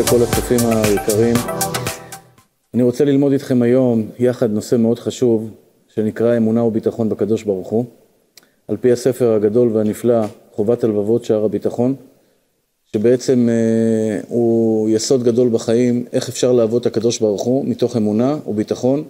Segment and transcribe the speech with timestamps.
[0.00, 1.36] לכל הצופים היקרים.
[2.74, 5.50] אני רוצה ללמוד איתכם היום יחד נושא מאוד חשוב
[5.94, 7.84] שנקרא אמונה וביטחון בקדוש ברוך הוא.
[8.68, 11.94] על פי הספר הגדול והנפלא, חובת הלבבות שער הביטחון,
[12.92, 18.36] שבעצם אה, הוא יסוד גדול בחיים, איך אפשר לעבוד את הקדוש ברוך הוא מתוך אמונה
[18.46, 19.04] וביטחון.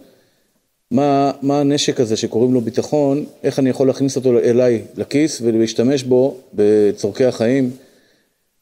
[0.91, 6.03] מה, מה הנשק הזה שקוראים לו ביטחון, איך אני יכול להכניס אותו אליי לכיס ולהשתמש
[6.03, 7.71] בו בצורכי החיים,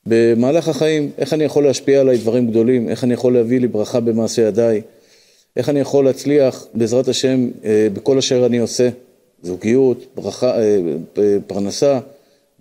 [0.07, 4.01] במהלך החיים, איך אני יכול להשפיע עליי דברים גדולים, איך אני יכול להביא לי ברכה
[4.01, 4.83] במעשה ידיי,
[5.57, 8.89] איך אני יכול להצליח בעזרת השם אה, בכל אשר אני עושה,
[9.43, 10.79] זוגיות, ברכה, אה,
[11.47, 12.01] פרנסה,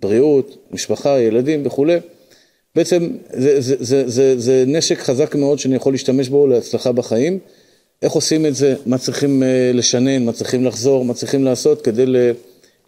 [0.00, 1.96] בריאות, משפחה, ילדים וכולי.
[2.74, 7.38] בעצם זה, זה, זה, זה, זה נשק חזק מאוד שאני יכול להשתמש בו להצלחה בחיים.
[8.02, 12.04] איך עושים את זה, מה צריכים אה, לשנן, מה צריכים לחזור, מה צריכים לעשות כדי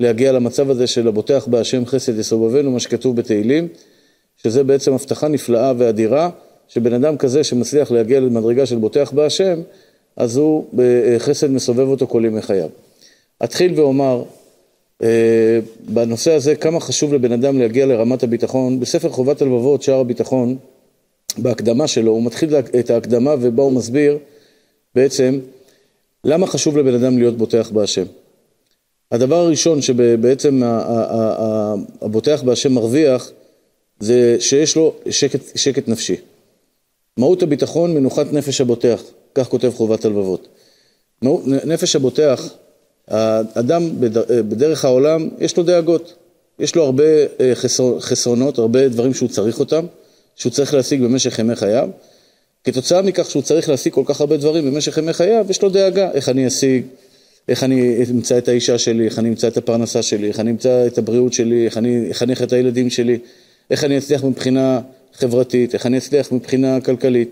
[0.01, 3.69] להגיע למצב הזה של הבוטח בהשם חסד יסובבנו, מה שכתוב בתהילים,
[4.37, 6.31] שזה בעצם הבטחה נפלאה ואדירה,
[6.69, 9.61] שבן אדם כזה שמצליח להגיע למדרגה של בוטח בהשם,
[10.17, 12.69] אז הוא בחסד מסובב אותו כל ימי חייו.
[13.45, 14.23] אתחיל ואומר
[15.03, 18.81] אה, בנושא הזה כמה חשוב לבן אדם להגיע לרמת הביטחון.
[18.81, 20.57] בספר חובת הלבבות, שער הביטחון,
[21.39, 24.19] בהקדמה שלו, הוא מתחיל את ההקדמה ובה הוא מסביר
[24.95, 25.39] בעצם
[26.25, 28.05] למה חשוב לבן אדם להיות בוטח בהשם.
[29.13, 30.63] הדבר הראשון שבעצם
[32.03, 33.31] הבוטח בהשם מרוויח
[34.01, 36.17] זה שיש לו שקט, שקט נפשי.
[37.17, 39.03] מהות הביטחון מנוחת נפש הבוטח,
[39.35, 40.49] כך כותב חובת הלבבות.
[41.65, 42.49] נפש הבוטח,
[43.09, 43.91] האדם
[44.29, 46.15] בדרך העולם יש לו דאגות,
[46.59, 47.05] יש לו הרבה
[47.41, 47.53] אה,
[48.01, 49.87] חסרונות, הרבה דברים שהוא צריך אותם,
[50.37, 51.89] שהוא צריך להשיג במשך ימי חייו.
[52.65, 56.11] כתוצאה מכך שהוא צריך להשיג כל כך הרבה דברים במשך ימי חייו, יש לו דאגה,
[56.13, 56.83] איך אני אשיג,
[57.49, 60.87] איך אני אמצא את האישה שלי, איך אני אמצא את הפרנסה שלי, איך אני אמצא
[60.87, 63.19] את הבריאות שלי, איך אני אחנך את הילדים שלי,
[63.71, 64.81] איך אני אצליח מבחינה
[65.13, 67.31] חברתית, איך אני אצליח מבחינה כלכלית.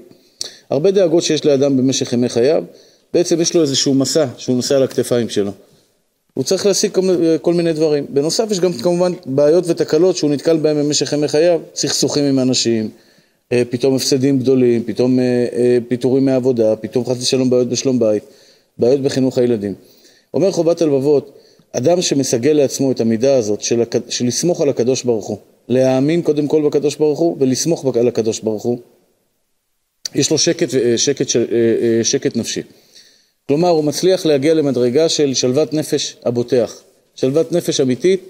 [0.70, 2.64] הרבה דאגות שיש לאדם במשך ימי חייו,
[3.14, 5.50] בעצם יש לו איזשהו מסע שהוא נושא על הכתפיים שלו.
[6.34, 7.02] הוא צריך להשיג כל,
[7.42, 8.06] כל מיני דברים.
[8.08, 12.90] בנוסף יש גם כמובן בעיות ותקלות שהוא נתקל בהן במשך ימי חייו, סכסוכים עם אנשים,
[13.52, 18.22] אה, פתאום הפסדים גדולים, פתאום אה, אה, פיטורים מהעבודה, פתאום חס ושלום בעיות בשלום בית,
[18.78, 19.74] בעיות בחינוך הילדים.
[20.34, 21.38] אומר חובת הלבבות,
[21.72, 25.38] אדם שמסגל לעצמו את המידה הזאת של, של לסמוך על הקדוש ברוך הוא,
[25.68, 28.78] להאמין קודם כל בקדוש ברוך הוא ולסמוך על הקדוש ברוך הוא,
[30.14, 31.26] יש לו שקט, שקט,
[32.02, 32.62] שקט נפשי.
[33.48, 36.82] כלומר, הוא מצליח להגיע למדרגה של שלוות נפש הבוטח,
[37.14, 38.20] שלוות נפש אמיתית,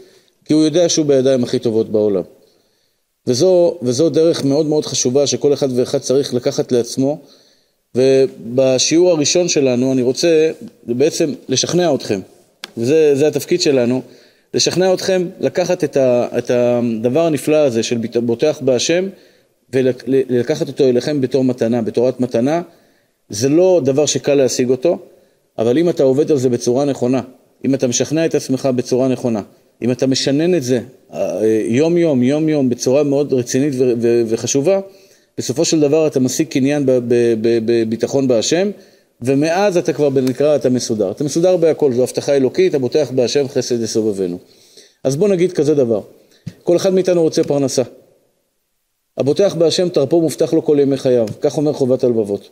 [0.45, 2.23] כי הוא יודע שהוא בידיים הכי טובות בעולם.
[3.27, 7.19] וזו, וזו דרך מאוד מאוד חשובה שכל אחד ואחד צריך לקחת לעצמו,
[7.95, 10.51] ובשיעור הראשון שלנו אני רוצה
[10.83, 12.21] בעצם לשכנע אתכם,
[12.77, 14.03] וזה התפקיד שלנו,
[14.55, 19.09] לשכנע אתכם לקחת את, ה, את הדבר הנפלא הזה של בוטח בהשם
[19.73, 22.63] ולקחת אותו אליכם בתור מתנה, בתורת מתנה,
[23.29, 24.99] זה לא דבר שקל להשיג אותו,
[25.59, 27.21] אבל אם אתה עובד על זה בצורה נכונה,
[27.65, 29.43] אם אתה משכנע את עצמך בצורה נכונה,
[29.83, 30.81] אם אתה משנן את זה
[31.65, 33.75] יום יום, יום יום, בצורה מאוד רצינית
[34.29, 34.81] וחשובה,
[35.39, 36.83] בסופו של דבר אתה משיג קניין
[37.41, 38.71] בביטחון בהשם,
[39.23, 41.11] ומאז אתה כבר בנקרא, אתה מסודר.
[41.11, 44.39] אתה מסודר בהכל, זו הבטחה אלוקית, אתה בוטח בהשם חסד יסובבנו.
[45.05, 46.01] אז בוא נגיד כזה דבר,
[46.63, 47.83] כל אחד מאיתנו רוצה פרנסה.
[49.19, 52.49] הבוטח בהשם תרפו מובטח לו כל ימי חייו, כך אומר חובת הלבבות.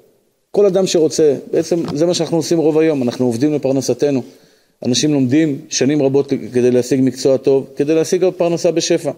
[0.50, 4.22] כל אדם שרוצה, בעצם זה מה שאנחנו עושים רוב היום, אנחנו עובדים לפרנסתנו.
[4.86, 9.10] אנשים לומדים שנים רבות כדי להשיג מקצוע טוב, כדי להשיג פרנסה בשפע.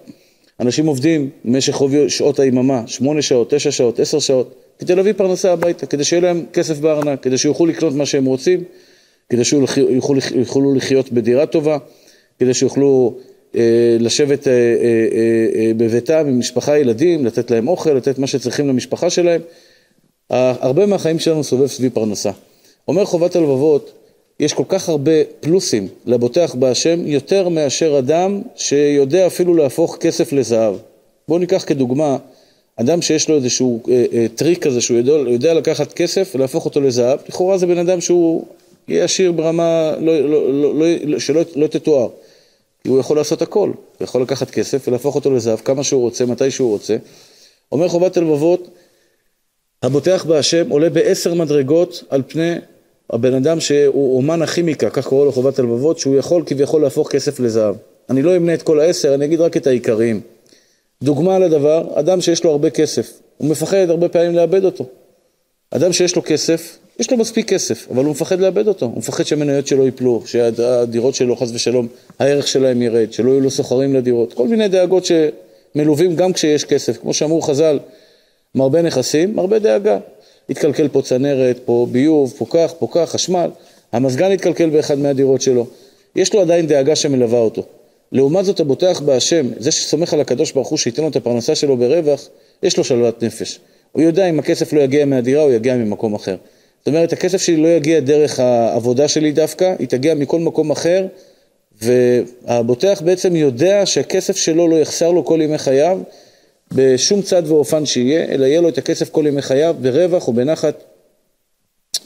[0.60, 5.86] אנשים עובדים במשך שעות היממה, שמונה שעות, תשע שעות, עשר שעות, כדי להביא פרנסה הביתה,
[5.86, 8.64] כדי שיהיה להם כסף בארנק, כדי שיוכלו לקנות מה שהם רוצים,
[9.28, 11.78] כדי שיוכלו לחיות בדירה טובה,
[12.38, 13.14] כדי שיוכלו
[13.56, 14.58] אה, לשבת אה, אה,
[15.12, 19.40] אה, אה, בביתם עם משפחה, ילדים, לתת להם אוכל, לתת מה שצריכים למשפחה שלהם.
[20.30, 22.30] הרבה מהחיים שלנו סובב סביב פרנסה.
[22.88, 23.92] אומר חובת הלבבות,
[24.40, 30.74] יש כל כך הרבה פלוסים לבוטח בהשם, יותר מאשר אדם שיודע אפילו להפוך כסף לזהב.
[31.28, 32.16] בואו ניקח כדוגמה,
[32.76, 36.80] אדם שיש לו איזשהו אה, אה, טריק כזה שהוא יודע, יודע לקחת כסף ולהפוך אותו
[36.80, 38.46] לזהב, לכאורה זה בן אדם שהוא
[38.88, 42.08] יהיה עשיר ברמה לא, לא, לא, לא, שלא לא תתואר.
[42.86, 43.68] הוא יכול לעשות הכל,
[43.98, 46.96] הוא יכול לקחת כסף ולהפוך אותו לזהב כמה שהוא רוצה, מתי שהוא רוצה.
[47.72, 48.68] אומר חובת הלבבות,
[49.82, 52.54] הבוטח בהשם עולה בעשר מדרגות על פני
[53.10, 57.40] הבן אדם שהוא אומן הכימיקה, כך קורא לו חובת הלבבות, שהוא יכול כביכול להפוך כסף
[57.40, 57.74] לזהב.
[58.10, 60.20] אני לא אמנה את כל העשר, אני אגיד רק את העיקריים.
[61.04, 64.84] דוגמה לדבר, אדם שיש לו הרבה כסף, הוא מפחד הרבה פעמים לאבד אותו.
[65.70, 68.86] אדם שיש לו כסף, יש לו מספיק כסף, אבל הוא מפחד לאבד אותו.
[68.86, 73.50] הוא מפחד שהמניות שלו ייפלו, שהדירות שלו, חס ושלום, הערך שלהם ירד, שלא יהיו לו
[73.50, 74.32] סוחרים לדירות.
[74.32, 76.96] כל מיני דאגות שמלווים גם כשיש כסף.
[77.00, 77.78] כמו שאמרו חז"ל,
[78.54, 79.98] מרבה נכסים, מרבה דאגה.
[80.50, 83.50] התקלקל פה צנרת, פה ביוב, פה כך, פה כך, חשמל.
[83.92, 85.66] המזגן התקלקל באחד מהדירות שלו.
[86.16, 87.62] יש לו עדיין דאגה שמלווה אותו.
[88.14, 91.76] לעומת זאת הבוטח בהשם, זה שסומך על הקדוש ברוך הוא שייתן לו את הפרנסה שלו
[91.76, 92.28] ברווח,
[92.62, 93.60] יש לו שלוות נפש.
[93.92, 96.36] הוא יודע אם הכסף לא יגיע מהדירה, הוא יגיע ממקום אחר.
[96.78, 101.06] זאת אומרת, הכסף שלי לא יגיע דרך העבודה שלי דווקא, היא תגיע מכל מקום אחר,
[101.82, 105.98] והבוטח בעצם יודע שהכסף שלו לא יחסר לו כל ימי חייו,
[106.72, 110.82] בשום צד ואופן שיהיה, אלא יהיה לו את הכסף כל ימי חייו, ברווח ובנחת,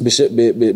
[0.00, 0.20] בש,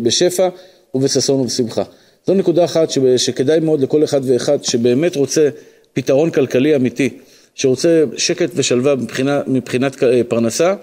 [0.03, 0.49] בשפע
[0.95, 1.83] ובששון ובשמחה.
[2.27, 5.49] זו נקודה אחת שכדאי מאוד לכל אחד ואחד שבאמת רוצה
[5.93, 7.09] פתרון כלכלי אמיתי,
[7.55, 10.75] שרוצה שקט ושלווה מבחינה, מבחינת אה, פרנסה,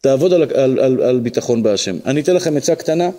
[0.00, 1.96] תעבוד על, על, על, על ביטחון בהשם.
[2.06, 3.10] אני אתן לכם עצה קטנה,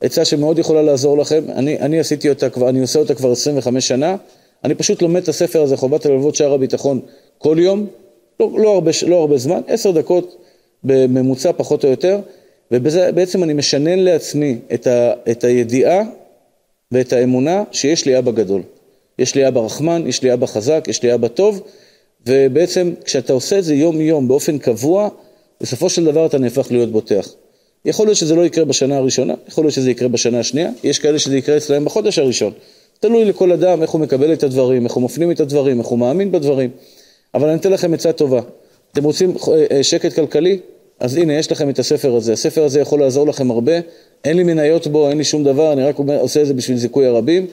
[0.00, 3.88] עצה שמאוד יכולה לעזור לכם, אני, אני עשיתי אותה כבר, אני עושה אותה כבר 25
[3.88, 4.16] שנה,
[4.64, 7.00] אני פשוט לומד את הספר הזה, חובת הלבבות שער הביטחון,
[7.38, 7.86] כל יום,
[8.40, 10.36] לא, לא, הרבה, לא הרבה זמן, עשר דקות
[10.84, 12.18] בממוצע פחות או יותר,
[12.70, 16.02] ובעצם אני משנן לעצמי את, ה, את הידיעה
[16.94, 18.62] ואת האמונה שיש לי אבא גדול.
[19.18, 21.62] יש לי אבא רחמן, יש לי אבא חזק, יש לי אבא טוב,
[22.26, 25.08] ובעצם כשאתה עושה את זה יום יום באופן קבוע,
[25.60, 27.28] בסופו של דבר אתה נהפך להיות בוטח.
[27.84, 31.18] יכול להיות שזה לא יקרה בשנה הראשונה, יכול להיות שזה יקרה בשנה השנייה, יש כאלה
[31.18, 32.52] שזה יקרה אצלם בחודש הראשון.
[33.00, 35.98] תלוי לכל אדם איך הוא מקבל את הדברים, איך הוא מפנים את הדברים, איך הוא
[35.98, 36.70] מאמין בדברים.
[37.34, 38.40] אבל אני אתן לכם עצה טובה.
[38.92, 40.58] אתם רוצים אה, אה, שקט כלכלי?
[41.04, 42.32] אז הנה, יש לכם את הספר הזה.
[42.32, 43.72] הספר הזה יכול לעזור לכם הרבה.
[44.24, 47.06] אין לי מניות בו, אין לי שום דבר, אני רק עושה את זה בשביל זיכוי
[47.06, 47.46] הרבים.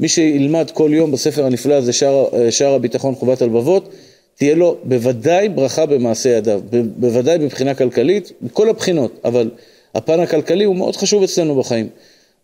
[0.00, 3.88] מי שילמד כל יום בספר הנפלא הזה, שער, אה, שער הביטחון חובת הלבבות,
[4.36, 6.60] תהיה לו בוודאי ברכה במעשה ידיו,
[6.96, 9.50] בוודאי מבחינה כלכלית, מכל הבחינות, אבל
[9.94, 11.88] הפן הכלכלי הוא מאוד חשוב אצלנו בחיים.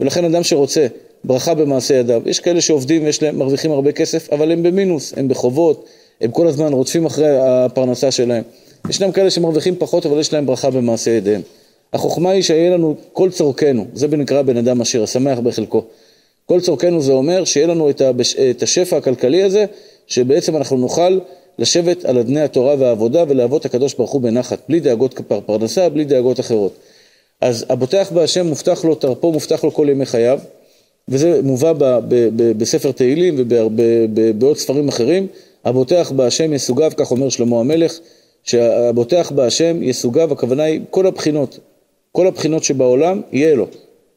[0.01, 0.87] ולכן אדם שרוצה
[1.25, 5.29] ברכה במעשה ידיו, יש כאלה שעובדים ויש להם, מרוויחים הרבה כסף, אבל הם במינוס, הם
[5.29, 5.85] בחובות,
[6.21, 8.43] הם כל הזמן רודפים אחרי הפרנסה שלהם.
[8.91, 11.41] ישנם כאלה שמרוויחים פחות, אבל יש להם ברכה במעשה ידיהם.
[11.93, 15.85] החוכמה היא שיהיה לנו כל צורכנו, זה נקרא בן אדם עשיר, השמח בחלקו.
[16.47, 17.91] כל צורכנו זה אומר שיהיה לנו
[18.51, 19.65] את השפע הכלכלי הזה,
[20.07, 21.19] שבעצם אנחנו נוכל
[21.59, 26.05] לשבת על אדני התורה והעבודה ולעבוד את הקדוש ברוך הוא בנחת, בלי דאגות פרנסה, בלי
[26.05, 26.73] דאגות אחרות.
[27.41, 30.39] אז הבוטח בהשם מובטח לו, תרפו מובטח לו כל ימי חייו,
[31.09, 35.27] וזה מובא ב, ב, ב, בספר תהילים ובעוד ספרים אחרים,
[35.65, 37.99] הבוטח בהשם יסוגיו, כך אומר שלמה המלך,
[38.45, 41.59] שהבוטח בהשם יסוגיו, הכוונה היא כל הבחינות,
[42.13, 43.67] כל הבחינות שבעולם יהיה לו,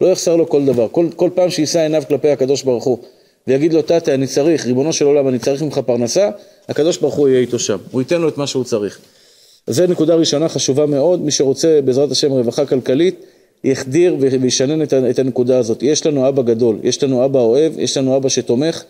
[0.02, 2.98] לא יחסר לו כל דבר, כל, כל פעם שיישא עיניו כלפי הקדוש ברוך הוא
[3.48, 6.30] ויגיד לו תתה אני צריך, ריבונו של עולם אני צריך ממך פרנסה,
[6.70, 9.00] הקדוש ברוך הוא יהיה איתו שם, הוא ייתן לו את מה שהוא צריך.
[9.68, 13.26] אז זו נקודה ראשונה חשובה מאוד, מי שרוצה בעזרת השם רווחה כלכלית,
[13.64, 15.84] יחדיר וישנן את הנקודה הזאת.
[15.84, 18.84] יש לנו אבא גדול, יש לנו אבא אוהב, יש לנו אבא שתומך,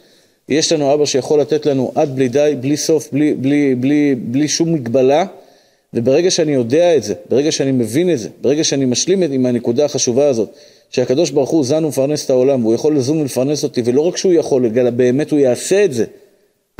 [0.49, 4.47] יש לנו אבא שיכול לתת לנו עד בלי די, בלי סוף, בלי, בלי, בלי, בלי
[4.47, 5.25] שום מגבלה,
[5.93, 9.85] וברגע שאני יודע את זה, ברגע שאני מבין את זה, ברגע שאני משלים עם הנקודה
[9.85, 10.49] החשובה הזאת,
[10.89, 14.33] שהקדוש ברוך הוא זן ומפרנס את העולם, והוא יכול לזון ולפרנס אותי, ולא רק שהוא
[14.33, 16.05] יכול, אלא באמת הוא יעשה את זה,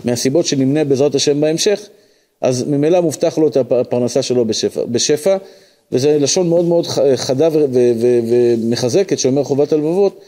[0.05, 1.87] מהסיבות שנמנה בעזרת השם בהמשך,
[2.41, 4.83] אז ממילא מובטח לו את הפרנסה שלו בשפע.
[4.85, 5.37] בשפע
[5.91, 10.21] וזה לשון מאוד מאוד חדה ומחזקת שאומר חובת הלבבות,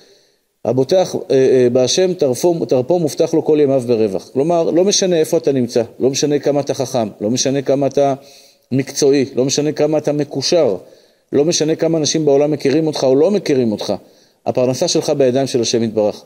[0.65, 4.29] הבוטח אה, אה, בהשם תרפו, תרפו מובטח לו כל ימיו ברווח.
[4.33, 8.13] כלומר, לא משנה איפה אתה נמצא, לא משנה כמה אתה חכם, לא משנה כמה אתה
[8.71, 10.75] מקצועי, לא משנה כמה אתה מקושר,
[11.31, 13.93] לא משנה כמה אנשים בעולם מכירים אותך או לא מכירים אותך,
[14.45, 16.23] הפרנסה שלך בידיים של השם יתברך.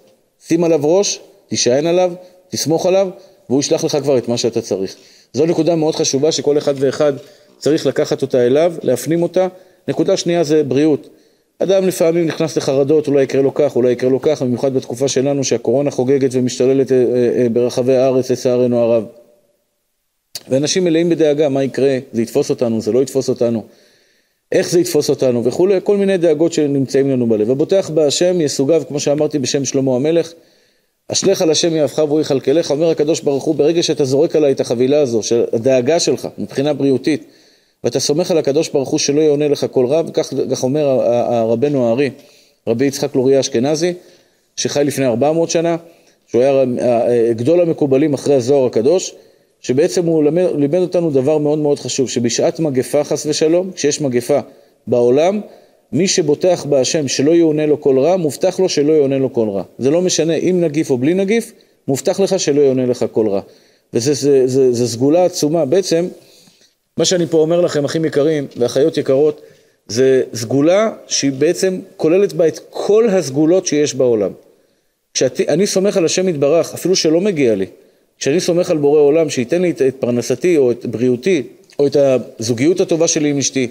[0.48, 2.14] שים עליו ראש, תישען עליו,
[2.50, 3.10] תסמוך עליו,
[3.50, 4.96] והוא ישלח לך כבר את מה שאתה צריך.
[5.34, 7.14] זו נקודה מאוד חשובה שכל אחד ואחד
[7.58, 9.48] צריך לקחת אותה אליו, להפנים אותה.
[9.88, 11.08] נקודה שנייה זה בריאות.
[11.60, 15.44] אדם לפעמים נכנס לחרדות, אולי יקרה לו כך, אולי יקרה לו כך, במיוחד בתקופה שלנו
[15.44, 16.98] שהקורונה חוגגת ומשתוללת אה,
[17.38, 19.04] אה, ברחבי הארץ לצערנו הרב.
[20.50, 23.64] ואנשים מלאים בדאגה, מה יקרה, זה יתפוס אותנו, זה לא יתפוס אותנו,
[24.52, 27.52] איך זה יתפוס אותנו וכולי, כל מיני דאגות שנמצאים לנו בלב.
[27.52, 30.34] הבוטח בהשם יסוגיו, כמו שאמרתי בשם שלמה המלך,
[31.08, 34.60] אשליך על השם יאהבך והוא יכלכלך, אומר הקדוש ברוך הוא, ברגע שאתה זורק עליי את
[34.60, 37.24] החבילה הזו, של הדאגה שלך מבחינה בריאותית,
[37.84, 41.88] ואתה סומך על הקדוש ברוך הוא שלא יעונה לך כל רב, כך, כך אומר הרבנו
[41.88, 42.10] הארי,
[42.68, 43.94] רבי יצחק לוריה אשכנזי,
[44.56, 45.76] שחי לפני 400 שנה,
[46.28, 46.66] שהוא היה
[47.32, 49.16] גדול המקובלים אחרי הזוהר הקדוש,
[49.62, 54.40] שבעצם הוא לימד, לימד אותנו דבר מאוד מאוד חשוב, שבשעת מגפה חס ושלום, כשיש מגפה
[54.88, 55.42] בעולם,
[55.92, 59.64] מי שבוטח בהשם שלא יעונה לו כל רע, מובטח לו שלא יעונה לו כל רע.
[59.80, 61.52] זה לא משנה אם נגיף או בלי נגיף,
[61.88, 63.42] מובטח לך שלא יעונה לך כל רע.
[63.94, 65.66] וזו סגולה עצומה.
[65.66, 66.08] בעצם,
[66.98, 69.42] מה שאני פה אומר לכם, אחים יקרים ואחיות יקרות,
[69.88, 74.32] זה סגולה שהיא בעצם כוללת בה את כל הסגולות שיש בעולם.
[75.14, 77.66] כשאני סומך על השם יתברך, אפילו שלא מגיע לי,
[78.20, 81.44] כשאני סומך על בורא עולם שייתן לי את פרנסתי או את בריאותי,
[81.80, 81.96] או את
[82.40, 83.68] הזוגיות הטובה שלי עם אשתי,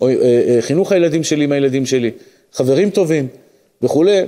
[0.00, 2.10] או אה, אה, חינוך הילדים שלי עם הילדים שלי,
[2.52, 3.28] חברים טובים
[3.82, 4.20] וכולי,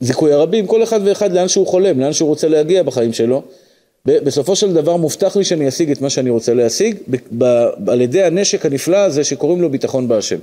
[0.00, 3.42] זיכוי הרבים, כל אחד ואחד לאן שהוא חולם, לאן שהוא רוצה להגיע בחיים שלו.
[4.06, 6.96] בסופו של דבר מובטח לי שאני אשיג את מה שאני רוצה להשיג
[7.86, 10.38] על ידי הנשק הנפלא הזה שקוראים לו ביטחון בהשם.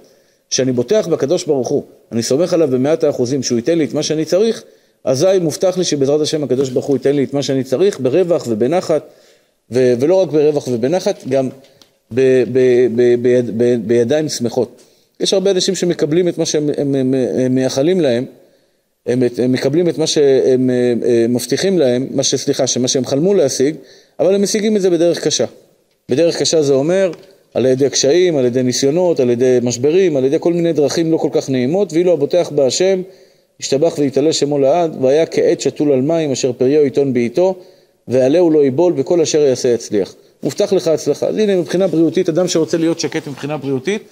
[0.49, 4.03] כשאני בוטח בקדוש ברוך הוא, אני סומך עליו במאת האחוזים שהוא ייתן לי את מה
[4.03, 4.63] שאני צריך,
[5.03, 8.45] אזי מובטח לי שבעזרת השם הקדוש ברוך הוא ייתן לי את מה שאני צריך ברווח
[8.49, 9.03] ובנחת,
[9.71, 11.49] ו- ולא רק ברווח ובנחת, גם
[12.13, 14.81] ב- ב- ב- ב- בידיים שמחות.
[15.19, 18.25] יש הרבה אנשים שמקבלים את מה שהם הם, הם, הם מייחלים להם,
[19.05, 20.69] הם, הם מקבלים את מה שהם
[21.29, 23.75] מבטיחים להם, מה ש, סליחה, מה שהם חלמו להשיג,
[24.19, 25.45] אבל הם משיגים את זה בדרך קשה.
[26.09, 27.11] בדרך קשה זה אומר
[27.53, 31.17] על ידי קשיים, על ידי ניסיונות, על ידי משברים, על ידי כל מיני דרכים לא
[31.17, 33.01] כל כך נעימות, ואילו הבוטח בהשם,
[33.59, 37.55] ישתבח ויתעלה שמו לעד, והיה כעט שתול על מים אשר פריו יטון בעיתו,
[38.07, 40.15] ועלהו לא יבול, וכל אשר יעשה יצליח.
[40.43, 41.27] מובטח לך הצלחה.
[41.27, 44.03] אז הנה, מבחינה בריאותית, אדם שרוצה להיות שקט מבחינה בריאותית,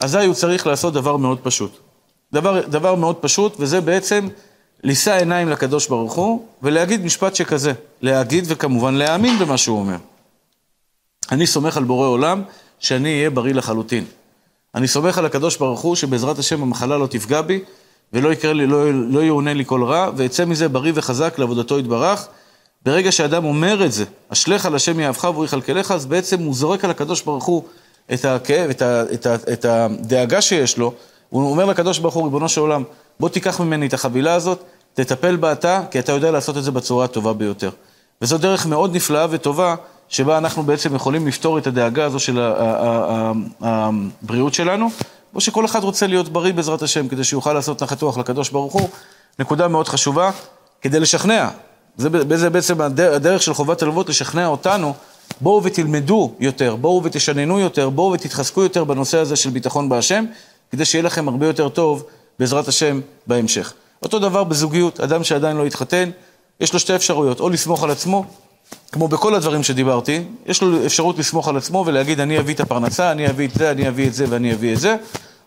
[0.00, 1.89] אזי הוא צריך לעשות דבר מאוד פשוט.
[2.32, 4.28] דבר, דבר מאוד פשוט, וזה בעצם
[4.84, 7.72] לישא עיניים לקדוש ברוך הוא, ולהגיד משפט שכזה.
[8.02, 9.96] להגיד וכמובן להאמין במה שהוא אומר.
[11.32, 12.42] אני סומך על בורא עולם
[12.78, 14.04] שאני אהיה בריא לחלוטין.
[14.74, 17.60] אני סומך על הקדוש ברוך הוא שבעזרת השם המחלה לא תפגע בי,
[18.12, 22.28] ולא יקרה לי, לא, לא יאונה לי כל רע, ואצא מזה בריא וחזק לעבודתו יתברך.
[22.84, 26.84] ברגע שאדם אומר את זה, אשליך על השם יאהבך והוא יכלכלך, אז בעצם הוא זורק
[26.84, 27.64] על הקדוש ברוך הוא
[28.12, 30.94] את הכאב, את, ה, את, ה, את הדאגה שיש לו,
[31.30, 32.82] הוא אומר לקדוש ברוך הוא, ריבונו של עולם,
[33.20, 36.70] בוא תיקח ממני את החבילה הזאת, תטפל בה אתה, כי אתה יודע לעשות את זה
[36.70, 37.70] בצורה הטובה ביותר.
[38.22, 39.74] וזו דרך מאוד נפלאה וטובה,
[40.08, 42.40] שבה אנחנו בעצם יכולים לפתור את הדאגה הזו של
[43.60, 44.88] הבריאות שלנו,
[45.34, 48.88] או שכל אחד רוצה להיות בריא בעזרת השם, כדי שיוכל לעשות נחת לקדוש ברוך הוא.
[49.38, 50.30] נקודה מאוד חשובה,
[50.82, 51.48] כדי לשכנע.
[51.96, 54.94] זה, זה בעצם הדרך של חובת הלוות, לשכנע אותנו,
[55.40, 60.24] בואו ותלמדו יותר, בואו ותשננו יותר, בואו ותתחזקו יותר בנושא הזה של ביטחון בהשם,
[60.70, 62.04] כדי שיהיה לכם הרבה יותר טוב,
[62.38, 63.72] בעזרת השם, בהמשך.
[64.02, 66.10] אותו דבר בזוגיות, אדם שעדיין לא התחתן,
[66.60, 68.24] יש לו שתי אפשרויות, או לסמוך על עצמו,
[68.92, 73.12] כמו בכל הדברים שדיברתי, יש לו אפשרות לסמוך על עצמו ולהגיד אני אביא את הפרנסה,
[73.12, 74.96] אני אביא את זה, אני אביא את זה ואני אביא את זה,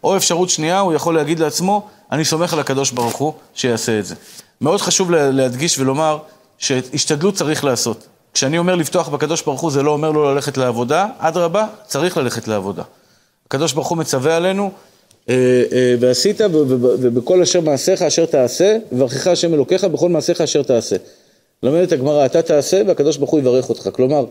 [0.04, 4.06] או אפשרות שנייה, הוא יכול להגיד לעצמו, אני סומך על הקדוש ברוך הוא שיעשה את
[4.06, 4.16] זה.
[4.62, 6.18] מאוד חשוב להדגיש ולומר
[6.58, 8.08] שהשתדלות צריך לעשות.
[8.34, 12.48] כשאני אומר לפתוח בקדוש ברוך הוא, זה לא אומר לא ללכת לעבודה, אדרבה, צריך ללכת
[12.48, 12.84] לעבודה.
[13.48, 14.72] הקדוש ברוך הוא מצווה עלינו,
[16.00, 20.96] ועשית, ובכל אשר מעשיך אשר תעשה, וברכך השם אלוקיך בכל מעשיך אשר תעשה.
[21.64, 23.90] לומדת הגמרא, אתה תעשה והקדוש ברוך הוא יברך אותך.
[23.92, 24.26] כלומר,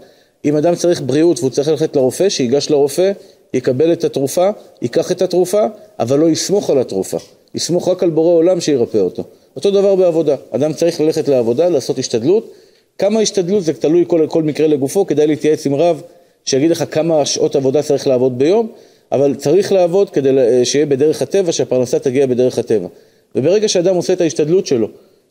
[0.45, 3.13] אם אדם צריך בריאות והוא צריך ללכת לרופא, שיגש לרופא,
[3.55, 4.51] יקבל את התרופה,
[4.83, 5.67] ייקח את התרופה,
[5.99, 7.19] אבל לא יסמוך על התרופה.
[7.55, 9.23] יסמוך רק על בורא עולם שירפא אותו.
[9.57, 10.37] אותו דבר בעבודה.
[10.51, 12.53] אדם צריך ללכת לעבודה, לעשות השתדלות.
[12.99, 16.03] כמה השתדלות זה תלוי כל, כל מקרה לגופו, כדאי להתייעץ עם רב
[16.45, 18.69] שיגיד לך כמה שעות עבודה צריך לעבוד ביום,
[19.13, 20.31] אבל צריך לעבוד כדי
[20.65, 22.89] שיהיה בדרך הטבע, שהפרנסה תגיע בדרך הטבע.
[23.35, 24.89] וברגע שאדם עושה את ההשתדלות שלו,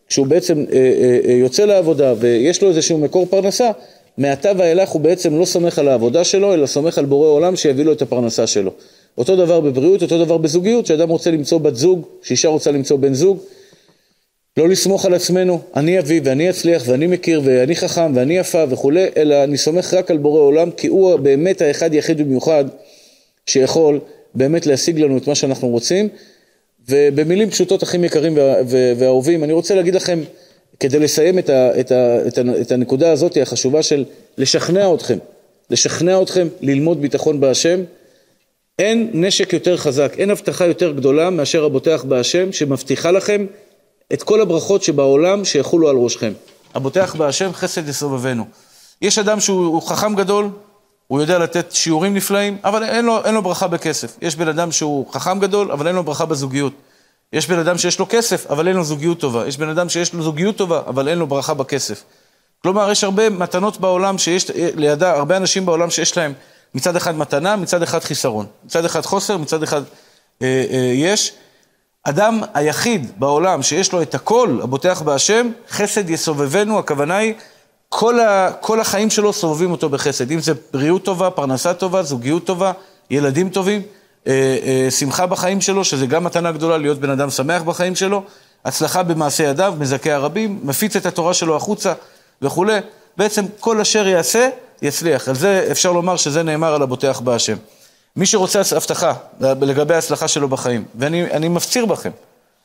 [0.08, 3.72] כשהוא בעצם אה, אה, אה, יוצא לעבודה ויש לו איזשהו מקור פרנסה,
[4.18, 7.86] מעתה ואילך הוא בעצם לא סומך על העבודה שלו, אלא סומך על בורא עולם שיביא
[7.86, 8.72] לו את הפרנסה שלו.
[9.18, 13.14] אותו דבר בבריאות, אותו דבר בזוגיות, שאדם רוצה למצוא בת זוג, שאישה רוצה למצוא בן
[13.14, 13.38] זוג,
[14.58, 19.06] לא לסמוך על עצמנו, אני אביא ואני אצליח ואני מכיר ואני חכם ואני יפה וכולי,
[19.18, 22.66] אלא אני סומך רק על בורא עולם, כי הוא באמת האחד יחיד במיוחד
[23.46, 24.00] שיכול
[24.36, 26.10] באמת להשיג לנו את מה שאנחנו רוצים.
[26.90, 28.38] ובמילים פשוטות, אחים יקרים
[28.98, 30.20] ואהובים, אני רוצה להגיד לכם,
[30.80, 34.06] כדי לסיים את, ה, את, ה, את, ה, את הנקודה הזאת החשובה של
[34.38, 35.18] לשכנע אתכם,
[35.70, 37.84] לשכנע אתכם ללמוד ביטחון בהשם,
[38.80, 43.46] אין נשק יותר חזק, אין הבטחה יותר גדולה מאשר הבוטח בהשם, שמבטיחה לכם
[44.14, 46.34] את כל הברכות שבעולם שיחולו על ראשכם.
[46.74, 48.46] הבוטח בהשם חסד יסובבנו.
[49.02, 50.50] יש אדם שהוא חכם גדול,
[51.12, 54.18] הוא יודע לתת שיעורים נפלאים, אבל אין לו, אין לו ברכה בכסף.
[54.22, 56.74] יש בן אדם שהוא חכם גדול, אבל אין לו ברכה בזוגיות.
[57.34, 59.48] יש בן אדם שיש לו כסף, אבל אין לו זוגיות טובה.
[59.48, 62.04] יש בן אדם שיש לו זוגיות טובה, אבל אין לו ברכה בכסף.
[62.64, 66.34] כלומר, יש הרבה מתנות בעולם שיש לידה, הרבה אנשים בעולם שיש להם
[66.74, 68.46] מצד אחד מתנה, מצד אחד חיסרון.
[68.66, 69.82] מצד אחד חוסר, מצד אחד
[70.42, 71.34] אה, אה, יש.
[72.04, 77.34] אדם היחיד בעולם שיש לו את הכל, הבוטח בהשם, חסד יסובבנו, הכוונה היא
[77.94, 82.46] כל, ה, כל החיים שלו סובבים אותו בחסד, אם זה בריאות טובה, פרנסה טובה, זוגיות
[82.46, 82.72] טובה,
[83.10, 83.82] ילדים טובים,
[84.28, 88.24] אה, אה, שמחה בחיים שלו, שזה גם מתנה גדולה להיות בן אדם שמח בחיים שלו,
[88.66, 91.94] הצלחה במעשה ידיו, מזכה הרבים, מפיץ את התורה שלו החוצה
[92.42, 92.80] וכולי.
[93.18, 94.50] בעצם כל אשר יעשה,
[94.82, 95.28] יצליח.
[95.28, 97.58] על זה אפשר לומר שזה נאמר על הבוטח בהשם.
[98.16, 102.12] מי שרוצה הבטחה לגבי ההצלחה שלו בחיים, ואני מפציר בכם,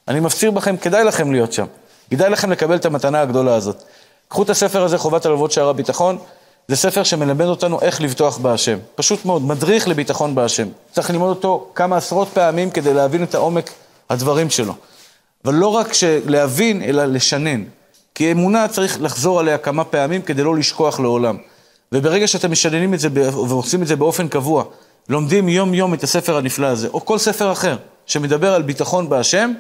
[0.09, 1.67] אני מפציר בכם, כדאי לכם להיות שם.
[2.11, 3.83] כדאי לכם לקבל את המתנה הגדולה הזאת.
[4.29, 6.19] קחו את הספר הזה, חובת הלוות שער הביטחון,
[6.69, 8.79] זה ספר שמלמד אותנו איך לבטוח בהשם.
[8.95, 10.69] פשוט מאוד, מדריך לביטחון בהשם.
[10.93, 13.71] צריך ללמוד אותו כמה עשרות פעמים כדי להבין את העומק
[14.11, 14.75] הדברים שלו.
[15.45, 15.89] אבל לא רק
[16.27, 17.65] להבין, אלא לשנן.
[18.15, 21.37] כי אמונה צריך לחזור עליה כמה פעמים כדי לא לשכוח לעולם.
[21.93, 23.09] וברגע שאתם משננים את זה
[23.49, 24.65] ועושים את זה באופן קבוע,
[25.09, 29.53] לומדים יום-יום את הספר הנפלא הזה, או כל ספר אחר שמדבר על ביטחון בהשם,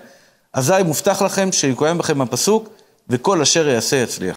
[0.52, 2.68] אזי מובטח לכם שיקוים בכם הפסוק,
[3.10, 4.34] וכל אשר יעשה יצליח.